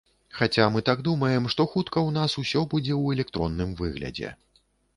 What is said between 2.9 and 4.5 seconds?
ў электронным выглядзе.